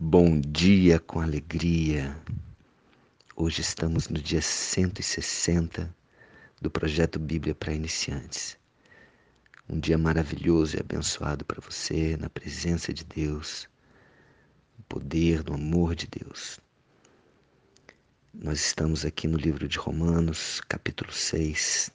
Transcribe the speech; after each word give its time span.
Bom 0.00 0.40
dia 0.40 1.00
com 1.00 1.20
alegria. 1.20 2.16
Hoje 3.34 3.62
estamos 3.62 4.08
no 4.08 4.20
dia 4.20 4.40
160 4.40 5.92
do 6.62 6.70
projeto 6.70 7.18
Bíblia 7.18 7.52
para 7.52 7.74
Iniciantes. 7.74 8.56
Um 9.68 9.80
dia 9.80 9.98
maravilhoso 9.98 10.76
e 10.76 10.80
abençoado 10.80 11.44
para 11.44 11.60
você, 11.60 12.16
na 12.16 12.30
presença 12.30 12.94
de 12.94 13.04
Deus, 13.04 13.68
no 14.78 14.84
poder, 14.84 15.42
no 15.42 15.54
amor 15.54 15.96
de 15.96 16.06
Deus. 16.06 16.60
Nós 18.32 18.60
estamos 18.60 19.04
aqui 19.04 19.26
no 19.26 19.36
livro 19.36 19.66
de 19.66 19.78
Romanos, 19.78 20.60
capítulo 20.68 21.12
6. 21.12 21.90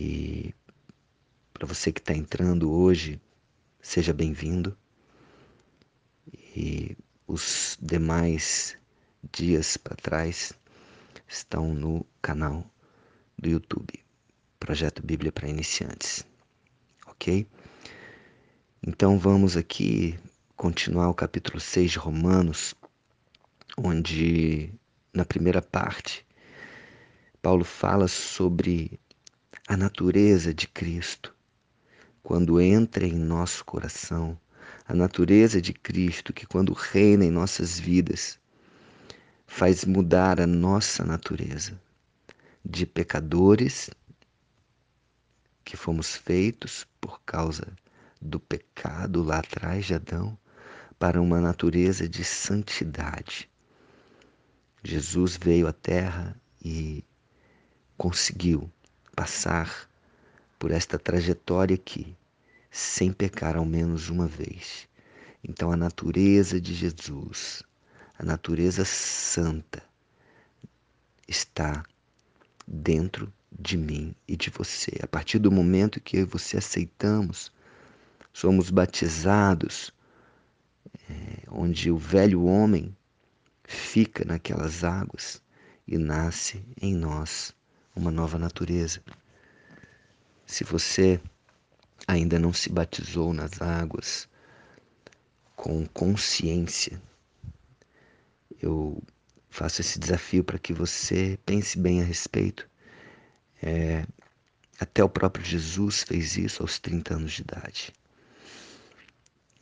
E 0.00 0.54
para 1.52 1.66
você 1.66 1.92
que 1.92 2.00
está 2.00 2.14
entrando 2.14 2.72
hoje, 2.72 3.20
seja 3.82 4.14
bem-vindo 4.14 4.74
e 6.56 6.96
os 7.28 7.76
demais 7.82 8.78
dias 9.30 9.76
para 9.76 9.94
trás 9.94 10.54
estão 11.28 11.74
no 11.74 12.06
canal 12.22 12.64
do 13.38 13.50
YouTube, 13.50 13.92
Projeto 14.58 15.04
Bíblia 15.04 15.30
para 15.30 15.50
Iniciantes. 15.50 16.26
Ok? 17.06 17.46
Então 18.86 19.18
vamos 19.18 19.54
aqui 19.54 20.18
continuar 20.56 21.10
o 21.10 21.14
capítulo 21.14 21.60
6 21.60 21.90
de 21.92 21.98
Romanos, 21.98 22.74
onde 23.76 24.72
na 25.12 25.26
primeira 25.26 25.60
parte 25.60 26.24
Paulo 27.42 27.64
fala 27.64 28.08
sobre 28.08 28.98
a 29.68 29.76
natureza 29.76 30.54
de 30.54 30.66
Cristo 30.66 31.34
quando 32.22 32.58
entra 32.58 33.06
em 33.06 33.14
nosso 33.14 33.62
coração 33.62 34.38
a 34.88 34.94
natureza 34.94 35.60
de 35.60 35.72
Cristo, 35.72 36.32
que 36.32 36.46
quando 36.46 36.72
reina 36.72 37.24
em 37.24 37.30
nossas 37.30 37.78
vidas, 37.78 38.38
faz 39.46 39.84
mudar 39.84 40.40
a 40.40 40.46
nossa 40.46 41.04
natureza 41.04 41.80
de 42.64 42.86
pecadores 42.86 43.90
que 45.64 45.76
fomos 45.76 46.14
feitos 46.14 46.86
por 47.00 47.20
causa 47.22 47.66
do 48.22 48.38
pecado 48.38 49.22
lá 49.22 49.38
atrás 49.38 49.86
de 49.86 49.94
Adão, 49.94 50.38
para 50.98 51.20
uma 51.20 51.40
natureza 51.40 52.08
de 52.08 52.24
santidade. 52.24 53.50
Jesus 54.82 55.36
veio 55.36 55.66
à 55.66 55.72
Terra 55.72 56.40
e 56.64 57.04
conseguiu 57.98 58.70
passar 59.14 59.90
por 60.58 60.70
esta 60.70 60.98
trajetória 60.98 61.74
aqui 61.74 62.16
sem 62.76 63.10
pecar 63.10 63.56
ao 63.56 63.64
menos 63.64 64.10
uma 64.10 64.26
vez. 64.26 64.86
Então, 65.42 65.72
a 65.72 65.76
natureza 65.78 66.60
de 66.60 66.74
Jesus, 66.74 67.62
a 68.18 68.22
natureza 68.22 68.84
santa, 68.84 69.82
está 71.26 71.82
dentro 72.68 73.32
de 73.50 73.78
mim 73.78 74.14
e 74.28 74.36
de 74.36 74.50
você. 74.50 74.92
A 75.02 75.06
partir 75.06 75.38
do 75.38 75.50
momento 75.50 76.02
que 76.02 76.18
eu 76.18 76.20
e 76.20 76.24
você 76.26 76.58
aceitamos, 76.58 77.50
somos 78.30 78.68
batizados, 78.68 79.90
é, 81.08 81.44
onde 81.48 81.90
o 81.90 81.96
velho 81.96 82.44
homem 82.44 82.94
fica 83.64 84.22
naquelas 84.22 84.84
águas 84.84 85.40
e 85.88 85.96
nasce 85.96 86.62
em 86.78 86.94
nós 86.94 87.54
uma 87.94 88.10
nova 88.10 88.38
natureza. 88.38 89.00
Se 90.44 90.62
você 90.62 91.18
ainda 92.06 92.38
não 92.38 92.52
se 92.52 92.70
batizou 92.70 93.32
nas 93.32 93.60
águas 93.60 94.28
com 95.54 95.86
consciência, 95.86 97.00
eu 98.60 99.02
faço 99.48 99.80
esse 99.80 99.98
desafio 99.98 100.44
para 100.44 100.58
que 100.58 100.72
você 100.72 101.38
pense 101.46 101.78
bem 101.78 102.00
a 102.00 102.04
respeito. 102.04 102.68
É, 103.62 104.06
até 104.78 105.02
o 105.02 105.08
próprio 105.08 105.44
Jesus 105.44 106.02
fez 106.02 106.36
isso 106.36 106.62
aos 106.62 106.78
30 106.78 107.14
anos 107.14 107.32
de 107.32 107.42
idade. 107.42 107.92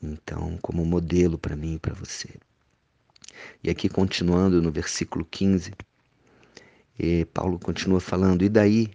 Então, 0.02 0.58
como 0.60 0.84
modelo 0.84 1.38
para 1.38 1.56
mim 1.56 1.74
e 1.74 1.78
para 1.78 1.94
você. 1.94 2.28
E 3.62 3.70
aqui, 3.70 3.88
continuando 3.88 4.60
no 4.60 4.70
versículo 4.70 5.24
15, 5.24 5.72
Paulo 7.32 7.58
continua 7.58 8.00
falando: 8.00 8.42
E 8.44 8.48
daí? 8.48 8.90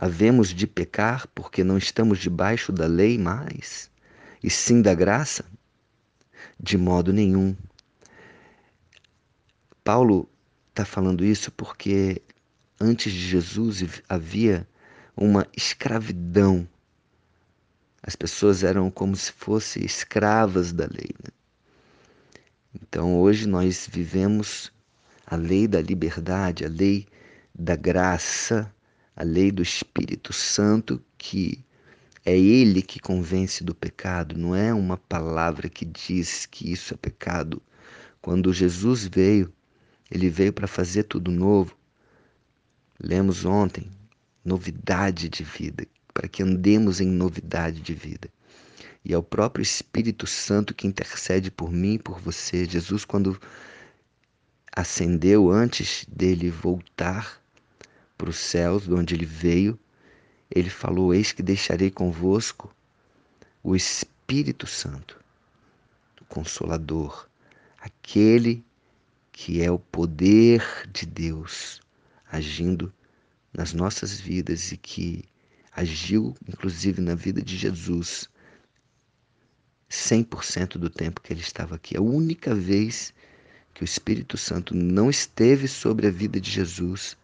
Havemos 0.00 0.54
de 0.54 0.64
pecar 0.64 1.26
porque 1.34 1.64
não 1.64 1.76
estamos 1.76 2.20
debaixo 2.20 2.70
da 2.70 2.86
lei 2.86 3.18
mais, 3.18 3.90
e 4.40 4.48
sim 4.48 4.80
da 4.80 4.94
graça? 4.94 5.44
De 6.58 6.78
modo 6.78 7.12
nenhum. 7.12 7.56
Paulo 9.82 10.30
está 10.70 10.84
falando 10.84 11.24
isso 11.24 11.50
porque 11.50 12.22
antes 12.80 13.12
de 13.12 13.18
Jesus 13.18 13.84
havia 14.08 14.68
uma 15.16 15.44
escravidão. 15.56 16.68
As 18.00 18.14
pessoas 18.14 18.62
eram 18.62 18.92
como 18.92 19.16
se 19.16 19.32
fossem 19.32 19.84
escravas 19.84 20.72
da 20.72 20.84
lei. 20.84 21.10
Né? 21.24 21.32
Então 22.72 23.18
hoje 23.18 23.48
nós 23.48 23.88
vivemos 23.90 24.72
a 25.26 25.34
lei 25.34 25.66
da 25.66 25.80
liberdade, 25.80 26.64
a 26.64 26.68
lei 26.68 27.04
da 27.52 27.74
graça, 27.74 28.72
a 29.18 29.24
lei 29.24 29.50
do 29.50 29.60
Espírito 29.60 30.32
Santo, 30.32 31.02
que 31.18 31.64
é 32.24 32.38
Ele 32.38 32.80
que 32.80 33.00
convence 33.00 33.64
do 33.64 33.74
pecado, 33.74 34.38
não 34.38 34.54
é 34.54 34.72
uma 34.72 34.96
palavra 34.96 35.68
que 35.68 35.84
diz 35.84 36.46
que 36.46 36.70
isso 36.70 36.94
é 36.94 36.96
pecado. 36.96 37.60
Quando 38.22 38.52
Jesus 38.52 39.08
veio, 39.08 39.52
ele 40.08 40.30
veio 40.30 40.52
para 40.52 40.68
fazer 40.68 41.02
tudo 41.02 41.32
novo. 41.32 41.76
Lemos 43.02 43.44
ontem, 43.44 43.90
novidade 44.44 45.28
de 45.28 45.42
vida, 45.42 45.84
para 46.14 46.28
que 46.28 46.40
andemos 46.40 47.00
em 47.00 47.08
novidade 47.08 47.80
de 47.80 47.94
vida. 47.94 48.30
E 49.04 49.12
é 49.12 49.18
o 49.18 49.22
próprio 49.22 49.64
Espírito 49.64 50.28
Santo 50.28 50.72
que 50.72 50.86
intercede 50.86 51.50
por 51.50 51.72
mim 51.72 51.94
e 51.94 51.98
por 51.98 52.20
você. 52.20 52.64
Jesus, 52.66 53.04
quando 53.04 53.36
ascendeu 54.70 55.50
antes 55.50 56.06
dele 56.08 56.52
voltar 56.52 57.42
para 58.18 58.28
os 58.28 58.36
céus, 58.36 58.82
de 58.82 58.92
onde 58.92 59.14
ele 59.14 59.24
veio, 59.24 59.78
ele 60.50 60.68
falou: 60.68 61.14
Eis 61.14 61.32
que 61.32 61.42
deixarei 61.42 61.90
convosco 61.90 62.74
o 63.62 63.76
Espírito 63.76 64.66
Santo, 64.66 65.18
o 66.20 66.24
Consolador, 66.24 67.28
aquele 67.78 68.64
que 69.32 69.62
é 69.62 69.70
o 69.70 69.78
poder 69.78 70.64
de 70.92 71.06
Deus 71.06 71.80
agindo 72.30 72.92
nas 73.52 73.72
nossas 73.72 74.20
vidas 74.20 74.72
e 74.72 74.76
que 74.76 75.24
agiu 75.72 76.36
inclusive 76.46 77.00
na 77.00 77.14
vida 77.14 77.40
de 77.40 77.56
Jesus 77.56 78.28
100% 79.88 80.76
do 80.76 80.90
tempo 80.90 81.20
que 81.20 81.32
ele 81.32 81.40
estava 81.40 81.76
aqui. 81.76 81.96
A 81.96 82.02
única 82.02 82.54
vez 82.54 83.14
que 83.72 83.82
o 83.82 83.84
Espírito 83.84 84.36
Santo 84.36 84.74
não 84.74 85.08
esteve 85.08 85.68
sobre 85.68 86.08
a 86.08 86.10
vida 86.10 86.40
de 86.40 86.50
Jesus 86.50 87.16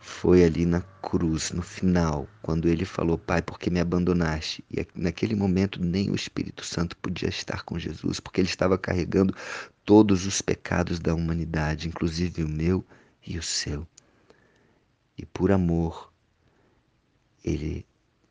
foi 0.00 0.42
ali 0.42 0.64
na 0.64 0.80
cruz, 0.80 1.52
no 1.52 1.60
final, 1.62 2.26
quando 2.42 2.66
ele 2.66 2.86
falou: 2.86 3.18
Pai, 3.18 3.42
por 3.42 3.58
que 3.58 3.70
me 3.70 3.78
abandonaste? 3.78 4.64
E 4.70 4.86
naquele 4.94 5.34
momento 5.34 5.80
nem 5.80 6.10
o 6.10 6.14
Espírito 6.14 6.64
Santo 6.64 6.96
podia 6.96 7.28
estar 7.28 7.62
com 7.64 7.78
Jesus, 7.78 8.18
porque 8.18 8.40
ele 8.40 8.48
estava 8.48 8.78
carregando 8.78 9.34
todos 9.84 10.24
os 10.26 10.40
pecados 10.40 10.98
da 10.98 11.14
humanidade, 11.14 11.86
inclusive 11.86 12.42
o 12.42 12.48
meu 12.48 12.84
e 13.26 13.38
o 13.38 13.42
seu. 13.42 13.86
E 15.18 15.26
por 15.26 15.52
amor, 15.52 16.10
ele 17.44 17.86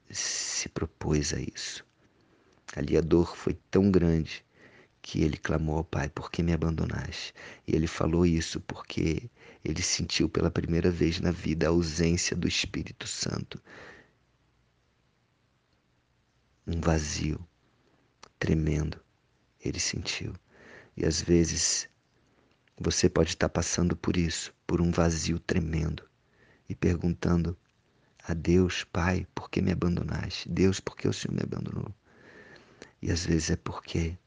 se 0.09 0.67
propôs 0.69 1.33
a 1.33 1.39
isso. 1.39 1.85
Ali 2.75 2.97
a 2.97 3.01
dor 3.01 3.35
foi 3.37 3.53
tão 3.69 3.91
grande 3.91 4.43
que 5.01 5.21
ele 5.21 5.37
clamou 5.37 5.77
ao 5.77 5.83
Pai: 5.83 6.09
Por 6.09 6.31
que 6.31 6.43
me 6.43 6.53
abandonaste? 6.53 7.33
E 7.67 7.75
ele 7.75 7.87
falou 7.87 8.25
isso 8.25 8.59
porque 8.61 9.29
ele 9.63 9.81
sentiu 9.81 10.29
pela 10.29 10.51
primeira 10.51 10.91
vez 10.91 11.19
na 11.19 11.31
vida 11.31 11.67
a 11.67 11.69
ausência 11.69 12.35
do 12.35 12.47
Espírito 12.47 13.07
Santo. 13.07 13.61
Um 16.65 16.79
vazio 16.79 17.39
tremendo 18.37 18.99
ele 19.63 19.79
sentiu. 19.79 20.33
E 20.95 21.05
às 21.05 21.21
vezes 21.21 21.89
você 22.77 23.09
pode 23.09 23.29
estar 23.29 23.49
passando 23.49 23.95
por 23.95 24.15
isso, 24.15 24.53
por 24.65 24.81
um 24.81 24.91
vazio 24.91 25.39
tremendo, 25.39 26.07
e 26.67 26.75
perguntando 26.75 27.57
a 28.23 28.33
Deus, 28.33 28.83
Pai, 28.83 29.27
por 29.33 29.49
que 29.49 29.61
me 29.61 29.71
abandonaste? 29.71 30.47
Deus, 30.47 30.79
por 30.79 30.95
que 30.95 31.07
o 31.07 31.13
Senhor 31.13 31.33
me 31.33 31.41
abandonou? 31.41 31.93
E 33.01 33.11
às 33.11 33.25
vezes 33.25 33.49
é 33.51 33.55
porque 33.55 34.17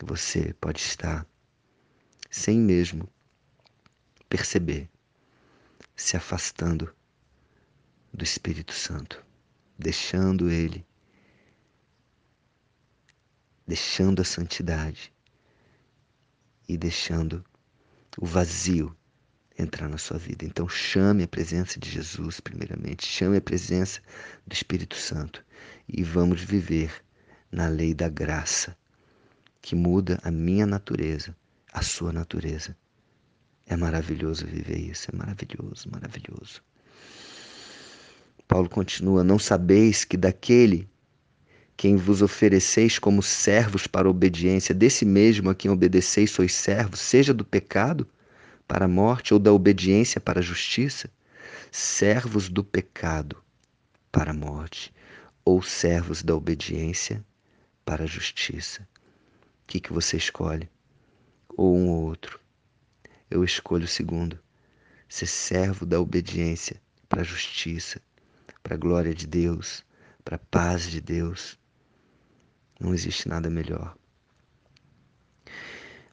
você 0.00 0.54
pode 0.54 0.80
estar 0.80 1.26
sem 2.30 2.58
mesmo 2.58 3.08
perceber, 4.28 4.88
se 5.96 6.16
afastando 6.16 6.94
do 8.12 8.24
Espírito 8.24 8.72
Santo, 8.72 9.24
deixando 9.78 10.50
ele 10.50 10.86
deixando 13.66 14.20
a 14.20 14.24
santidade 14.24 15.12
e 16.68 16.76
deixando 16.76 17.44
o 18.18 18.26
vazio 18.26 18.94
entrar 19.58 19.88
na 19.88 19.98
sua 19.98 20.18
vida. 20.18 20.44
Então 20.44 20.68
chame 20.68 21.22
a 21.22 21.28
presença 21.28 21.78
de 21.78 21.90
Jesus 21.90 22.40
primeiramente, 22.40 23.06
chame 23.06 23.36
a 23.36 23.40
presença 23.40 24.00
do 24.46 24.52
Espírito 24.52 24.96
Santo 24.96 25.44
e 25.88 26.02
vamos 26.02 26.42
viver 26.42 27.04
na 27.50 27.68
lei 27.68 27.94
da 27.94 28.08
graça, 28.08 28.76
que 29.62 29.76
muda 29.76 30.18
a 30.24 30.30
minha 30.30 30.66
natureza, 30.66 31.34
a 31.72 31.80
sua 31.82 32.12
natureza. 32.12 32.76
É 33.64 33.76
maravilhoso 33.76 34.44
viver 34.44 34.76
isso, 34.76 35.08
é 35.12 35.16
maravilhoso, 35.16 35.88
maravilhoso. 35.90 36.60
Paulo 38.48 38.68
continua: 38.68 39.22
Não 39.22 39.38
sabeis 39.38 40.04
que 40.04 40.16
daquele 40.16 40.90
quem 41.76 41.96
vos 41.96 42.20
ofereceis 42.20 42.98
como 42.98 43.22
servos 43.22 43.86
para 43.86 44.08
a 44.08 44.10
obediência, 44.10 44.74
desse 44.74 45.04
mesmo 45.04 45.48
a 45.48 45.54
quem 45.54 45.70
obedeceis 45.70 46.30
sois 46.30 46.52
servos, 46.52 47.00
seja 47.00 47.32
do 47.32 47.44
pecado 47.44 48.06
para 48.68 48.84
a 48.84 48.88
morte 48.88 49.32
ou 49.32 49.40
da 49.40 49.52
obediência 49.52 50.20
para 50.20 50.40
a 50.40 50.42
justiça? 50.42 51.08
Servos 51.70 52.48
do 52.48 52.62
pecado 52.62 53.42
para 54.10 54.32
a 54.32 54.34
morte 54.34 54.92
ou 55.44 55.62
servos 55.62 56.22
da 56.22 56.34
obediência 56.34 57.24
para 57.84 58.04
a 58.04 58.06
justiça? 58.06 58.86
Que, 59.72 59.80
que 59.80 59.90
você 59.90 60.18
escolhe? 60.18 60.68
Ou 61.56 61.74
um 61.74 61.88
ou 61.88 62.02
outro? 62.02 62.38
Eu 63.30 63.42
escolho 63.42 63.86
o 63.86 63.88
segundo. 63.88 64.38
Ser 65.08 65.26
servo 65.26 65.86
da 65.86 65.98
obediência 65.98 66.76
para 67.08 67.22
a 67.22 67.24
justiça, 67.24 67.98
para 68.62 68.74
a 68.74 68.76
glória 68.76 69.14
de 69.14 69.26
Deus, 69.26 69.82
para 70.22 70.36
a 70.36 70.38
paz 70.38 70.90
de 70.90 71.00
Deus. 71.00 71.58
Não 72.78 72.92
existe 72.92 73.26
nada 73.26 73.48
melhor. 73.48 73.96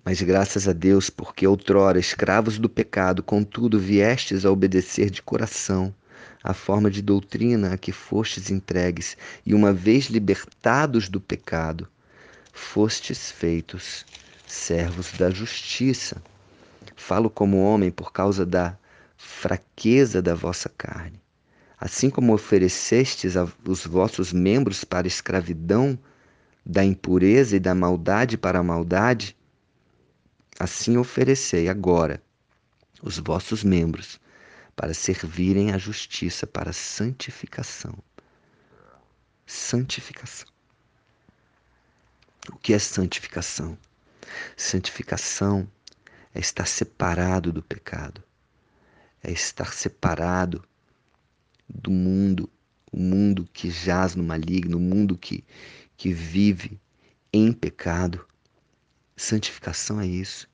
Mas 0.06 0.22
graças 0.22 0.66
a 0.66 0.72
Deus, 0.72 1.10
porque 1.10 1.46
outrora 1.46 2.00
escravos 2.00 2.58
do 2.58 2.70
pecado, 2.70 3.22
contudo 3.22 3.78
viestes 3.78 4.46
a 4.46 4.52
obedecer 4.52 5.10
de 5.10 5.22
coração 5.22 5.94
a 6.42 6.54
forma 6.54 6.90
de 6.90 7.02
doutrina 7.02 7.74
a 7.74 7.78
que 7.78 7.92
fostes 7.92 8.50
entregues, 8.50 9.18
e 9.46 9.54
uma 9.54 9.74
vez 9.74 10.06
libertados 10.06 11.10
do 11.10 11.20
pecado, 11.20 11.90
fostes 12.52 13.32
feitos 13.32 14.06
servos 14.46 15.12
da 15.14 15.30
justiça. 15.30 16.22
Falo 16.96 17.30
como 17.30 17.62
homem 17.62 17.92
por 17.92 18.12
causa 18.12 18.46
da 18.46 18.78
fraqueza 19.18 20.22
da 20.22 20.36
vossa 20.36 20.70
carne. 20.70 21.22
Assim 21.78 22.10
como 22.10 22.34
oferecestes 22.34 23.34
os 23.66 23.86
vossos 23.86 24.34
membros 24.34 24.84
para 24.84 25.08
escravidão 25.08 25.98
da 26.66 26.84
impureza 26.84 27.56
e 27.56 27.60
da 27.60 27.74
maldade 27.74 28.38
para 28.38 28.60
a 28.60 28.64
maldade, 28.64 29.36
assim 30.60 30.98
oferecei 30.98 31.70
agora 31.70 32.22
os 33.02 33.18
vossos 33.18 33.64
membros 33.64 34.20
para 34.76 34.94
servirem 34.94 35.72
à 35.72 35.78
justiça, 35.78 36.46
para 36.46 36.70
a 36.70 36.74
santificação. 36.74 37.98
Santificação. 39.46 40.48
O 42.52 42.58
que 42.58 42.74
é 42.74 42.80
santificação? 42.80 43.78
Santificação 44.58 45.70
é 46.34 46.40
estar 46.40 46.66
separado 46.66 47.52
do 47.52 47.62
pecado, 47.62 48.24
é 49.24 49.32
estar 49.32 49.74
separado 49.74 50.64
do 51.68 51.92
mundo, 51.92 52.50
o 52.92 52.98
mundo 52.98 53.48
que 53.54 53.70
jaz 53.70 54.16
no 54.16 54.24
maligno, 54.24 54.78
o 54.78 54.82
mundo 54.82 55.18
que, 55.18 55.44
que 55.96 56.12
vive 56.12 56.80
em 57.32 57.54
pecado. 57.54 58.26
Santificação 59.16 60.02
é 60.02 60.08
isso. 60.08 60.50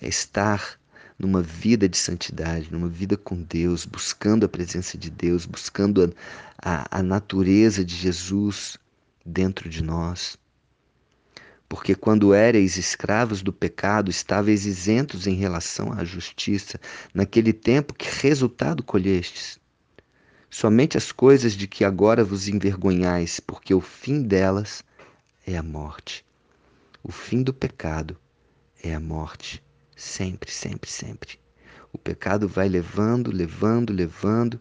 É 0.00 0.08
estar 0.08 0.80
numa 1.18 1.42
vida 1.42 1.88
de 1.88 1.98
santidade, 1.98 2.72
numa 2.72 2.88
vida 2.88 3.16
com 3.16 3.42
Deus, 3.42 3.84
buscando 3.84 4.46
a 4.46 4.48
presença 4.48 4.96
de 4.96 5.10
Deus, 5.10 5.44
buscando 5.44 6.14
a, 6.62 6.80
a, 6.90 6.98
a 6.98 7.02
natureza 7.02 7.84
de 7.84 7.94
Jesus 7.94 8.78
dentro 9.26 9.68
de 9.68 9.82
nós. 9.82 10.38
Porque 11.68 11.94
quando 11.94 12.32
éreis 12.32 12.76
escravos 12.76 13.42
do 13.42 13.52
pecado, 13.52 14.10
estáveis 14.10 14.64
isentos 14.64 15.26
em 15.26 15.34
relação 15.34 15.92
à 15.92 16.04
justiça, 16.04 16.80
naquele 17.12 17.52
tempo 17.52 17.92
que 17.92 18.08
resultado 18.08 18.82
colhestes? 18.82 19.60
Somente 20.48 20.96
as 20.96 21.12
coisas 21.12 21.52
de 21.52 21.68
que 21.68 21.84
agora 21.84 22.24
vos 22.24 22.48
envergonhais, 22.48 23.38
porque 23.38 23.74
o 23.74 23.82
fim 23.82 24.22
delas 24.22 24.82
é 25.46 25.58
a 25.58 25.62
morte. 25.62 26.24
O 27.02 27.12
fim 27.12 27.42
do 27.42 27.52
pecado 27.52 28.18
é 28.82 28.94
a 28.94 29.00
morte. 29.00 29.62
Sempre, 29.94 30.50
sempre, 30.50 30.90
sempre. 30.90 31.38
O 31.92 31.98
pecado 31.98 32.48
vai 32.48 32.68
levando, 32.68 33.30
levando, 33.30 33.92
levando 33.92 34.60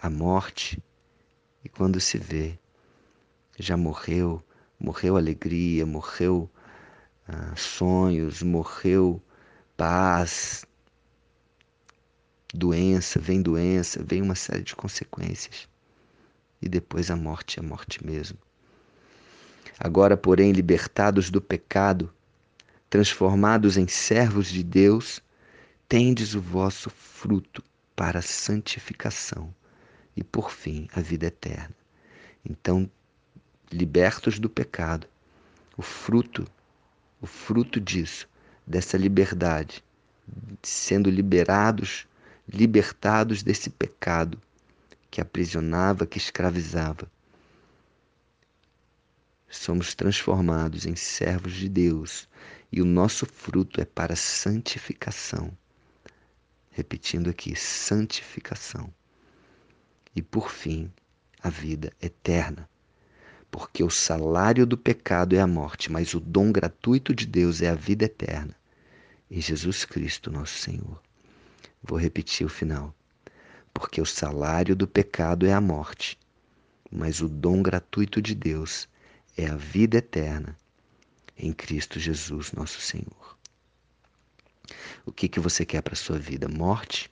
à 0.00 0.08
morte. 0.08 0.80
E 1.64 1.68
quando 1.68 2.00
se 2.00 2.18
vê, 2.18 2.56
já 3.58 3.76
morreu, 3.76 4.42
morreu 4.78 5.16
alegria, 5.16 5.84
morreu 5.84 6.50
ah, 7.26 7.54
sonhos, 7.56 8.42
morreu 8.42 9.22
paz, 9.76 10.64
doença, 12.54 13.18
vem 13.18 13.42
doença, 13.42 14.02
vem 14.02 14.22
uma 14.22 14.34
série 14.34 14.62
de 14.62 14.74
consequências. 14.74 15.68
E 16.60 16.68
depois 16.68 17.10
a 17.10 17.16
morte 17.16 17.58
é 17.58 17.62
a 17.62 17.66
morte 17.66 18.04
mesmo. 18.04 18.38
Agora, 19.78 20.16
porém, 20.16 20.52
libertados 20.52 21.30
do 21.30 21.40
pecado, 21.40 22.12
transformados 22.90 23.76
em 23.76 23.86
servos 23.86 24.48
de 24.48 24.64
Deus, 24.64 25.22
tendes 25.88 26.34
o 26.34 26.40
vosso 26.40 26.90
fruto 26.90 27.62
para 27.94 28.18
a 28.18 28.22
santificação 28.22 29.54
e, 30.16 30.24
por 30.24 30.50
fim, 30.50 30.88
a 30.94 31.00
vida 31.00 31.26
eterna. 31.26 31.74
Então, 32.44 32.90
libertos 33.72 34.38
do 34.38 34.48
pecado, 34.48 35.06
o 35.76 35.82
fruto, 35.82 36.46
o 37.20 37.26
fruto 37.26 37.80
disso, 37.80 38.28
dessa 38.66 38.96
liberdade, 38.96 39.84
sendo 40.62 41.10
liberados 41.10 42.06
libertados 42.48 43.42
desse 43.42 43.68
pecado 43.68 44.40
que 45.10 45.20
aprisionava, 45.20 46.06
que 46.06 46.18
escravizava. 46.18 47.10
Somos 49.48 49.94
transformados 49.94 50.86
em 50.86 50.96
servos 50.96 51.54
de 51.54 51.68
Deus 51.68 52.28
e 52.70 52.80
o 52.80 52.84
nosso 52.84 53.26
fruto 53.26 53.80
é 53.80 53.84
para 53.84 54.16
santificação. 54.16 55.56
Repetindo 56.70 57.30
aqui, 57.30 57.56
santificação. 57.56 58.92
E 60.14 60.22
por 60.22 60.50
fim, 60.50 60.92
a 61.42 61.50
vida 61.50 61.92
eterna. 62.00 62.68
Porque 63.50 63.82
o 63.82 63.90
salário 63.90 64.66
do 64.66 64.76
pecado 64.76 65.34
é 65.34 65.40
a 65.40 65.46
morte, 65.46 65.90
mas 65.90 66.14
o 66.14 66.20
dom 66.20 66.52
gratuito 66.52 67.14
de 67.14 67.26
Deus 67.26 67.62
é 67.62 67.68
a 67.68 67.74
vida 67.74 68.04
eterna. 68.04 68.54
Em 69.30 69.40
Jesus 69.40 69.84
Cristo, 69.84 70.30
nosso 70.30 70.58
Senhor. 70.58 71.00
Vou 71.82 71.98
repetir 71.98 72.46
o 72.46 72.50
final. 72.50 72.94
Porque 73.72 74.00
o 74.00 74.06
salário 74.06 74.74
do 74.74 74.86
pecado 74.86 75.46
é 75.46 75.52
a 75.52 75.60
morte, 75.60 76.18
mas 76.90 77.20
o 77.20 77.28
dom 77.28 77.62
gratuito 77.62 78.20
de 78.20 78.34
Deus 78.34 78.88
é 79.36 79.46
a 79.46 79.56
vida 79.56 79.98
eterna 79.98 80.56
em 81.38 81.52
Cristo 81.52 82.00
Jesus, 82.00 82.52
nosso 82.52 82.80
Senhor. 82.80 83.38
O 85.06 85.12
que, 85.12 85.28
que 85.28 85.38
você 85.38 85.64
quer 85.64 85.80
para 85.80 85.94
a 85.94 85.96
sua 85.96 86.18
vida? 86.18 86.48
Morte 86.48 87.10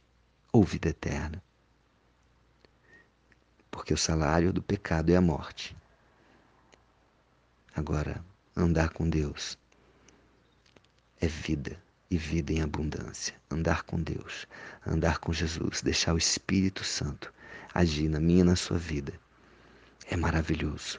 ou 0.52 0.64
vida 0.64 0.88
eterna? 0.88 1.42
Porque 3.70 3.94
o 3.94 3.98
salário 3.98 4.52
do 4.52 4.62
pecado 4.62 5.10
é 5.10 5.16
a 5.16 5.20
morte. 5.20 5.76
Agora, 7.76 8.24
andar 8.56 8.88
com 8.88 9.06
Deus 9.06 9.58
é 11.20 11.26
vida 11.26 11.78
e 12.10 12.16
vida 12.16 12.50
em 12.50 12.62
abundância. 12.62 13.34
Andar 13.50 13.82
com 13.82 14.02
Deus, 14.02 14.46
andar 14.86 15.18
com 15.18 15.30
Jesus, 15.30 15.82
deixar 15.82 16.14
o 16.14 16.18
Espírito 16.18 16.82
Santo 16.82 17.30
agir 17.74 18.08
na 18.08 18.18
minha 18.18 18.40
e 18.40 18.44
na 18.44 18.56
sua 18.56 18.78
vida. 18.78 19.12
É 20.08 20.16
maravilhoso, 20.16 20.98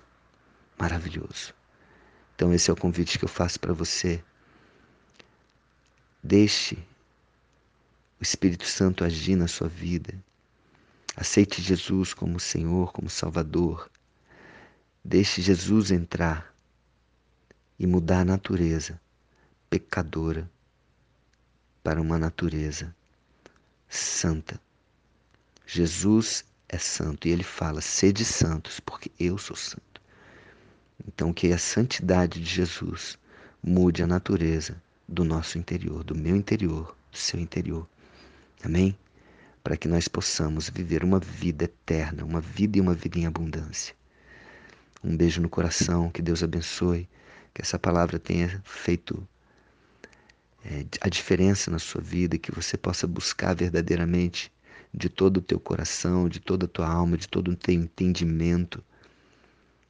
maravilhoso. 0.77 1.51
Então, 2.35 2.53
esse 2.53 2.69
é 2.69 2.73
o 2.73 2.77
convite 2.77 3.17
que 3.17 3.25
eu 3.25 3.29
faço 3.29 3.59
para 3.59 3.73
você. 3.73 4.23
Deixe 6.21 6.75
o 8.19 8.23
Espírito 8.23 8.65
Santo 8.65 9.03
agir 9.03 9.35
na 9.35 9.47
sua 9.47 9.67
vida. 9.67 10.13
Aceite 11.15 11.59
Jesus 11.59 12.13
como 12.13 12.39
Senhor, 12.39 12.93
como 12.93 13.09
Salvador. 13.09 13.89
Deixe 15.03 15.41
Jesus 15.41 15.89
entrar 15.89 16.55
e 17.79 17.85
mudar 17.85 18.21
a 18.21 18.25
natureza 18.25 18.99
pecadora 19.69 20.49
para 21.83 22.01
uma 22.01 22.17
natureza 22.17 22.95
santa. 23.87 24.59
Jesus 25.65 26.43
é 26.69 26.77
santo 26.77 27.27
e 27.27 27.31
ele 27.31 27.43
fala: 27.43 27.81
sede 27.81 28.25
santos, 28.25 28.79
porque 28.79 29.11
eu 29.19 29.37
sou 29.37 29.55
santo. 29.55 30.01
Então, 31.07 31.31
que 31.31 31.51
a 31.53 31.57
santidade 31.57 32.39
de 32.39 32.49
Jesus 32.49 33.17
mude 33.63 34.01
a 34.03 34.07
natureza 34.07 34.81
do 35.07 35.23
nosso 35.23 35.57
interior, 35.57 36.03
do 36.03 36.15
meu 36.15 36.35
interior, 36.35 36.95
do 37.11 37.17
seu 37.17 37.39
interior. 37.39 37.87
Amém? 38.63 38.97
Para 39.63 39.77
que 39.77 39.87
nós 39.87 40.07
possamos 40.07 40.69
viver 40.69 41.03
uma 41.03 41.19
vida 41.19 41.65
eterna, 41.65 42.25
uma 42.25 42.41
vida 42.41 42.77
e 42.77 42.81
uma 42.81 42.93
vida 42.93 43.19
em 43.19 43.25
abundância. 43.25 43.95
Um 45.03 45.15
beijo 45.15 45.41
no 45.41 45.49
coração, 45.49 46.09
que 46.09 46.21
Deus 46.21 46.43
abençoe, 46.43 47.07
que 47.57 47.63
essa 47.63 47.79
palavra 47.79 48.19
tenha 48.19 48.61
feito 48.63 49.27
é, 50.63 50.85
a 51.01 51.09
diferença 51.09 51.71
na 51.71 51.79
sua 51.79 51.99
vida, 51.99 52.37
que 52.37 52.51
você 52.51 52.77
possa 52.77 53.07
buscar 53.07 53.55
verdadeiramente 53.55 54.51
de 54.93 55.09
todo 55.09 55.37
o 55.37 55.41
teu 55.41 55.59
coração, 55.59 56.29
de 56.29 56.39
toda 56.39 56.67
a 56.67 56.69
tua 56.69 56.87
alma, 56.87 57.17
de 57.17 57.27
todo 57.27 57.49
o 57.49 57.55
teu 57.55 57.73
entendimento, 57.73 58.83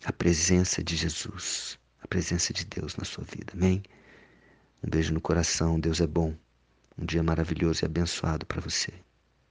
a 0.06 0.14
presença 0.14 0.82
de 0.82 0.96
Jesus, 0.96 1.78
a 2.02 2.08
presença 2.08 2.54
de 2.54 2.64
Deus 2.64 2.96
na 2.96 3.04
sua 3.04 3.26
vida. 3.26 3.52
Amém? 3.52 3.84
Um 4.82 4.90
beijo 4.90 5.14
no 5.14 5.20
coração, 5.20 5.78
Deus 5.78 6.00
é 6.00 6.08
bom. 6.08 6.34
Um 6.98 7.06
dia 7.06 7.22
maravilhoso 7.22 7.84
e 7.84 7.86
abençoado 7.86 8.46
para 8.46 8.62
você. 8.62 8.94